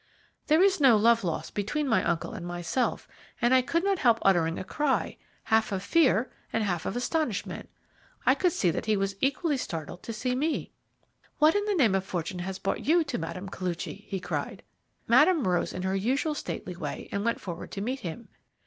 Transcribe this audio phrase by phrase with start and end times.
[0.47, 3.07] There is no love lost between my uncle and myself,
[3.39, 7.69] and I could not help uttering a cry, half of fear and half of astonishment.
[8.25, 10.71] I could see that he was equally startled at seeing me.
[11.37, 13.49] "'What in the name of fortune has brought you to Mme.
[13.49, 14.63] Koluchy?' he cried.
[15.07, 18.29] "Madame rose in her usual stately way and went forward to meet him.